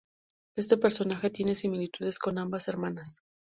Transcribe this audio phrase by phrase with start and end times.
[0.57, 3.19] Este personaje tiene similitudes con ambas hermanas.